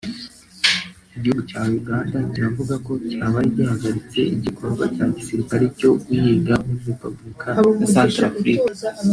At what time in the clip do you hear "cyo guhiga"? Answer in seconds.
5.79-6.53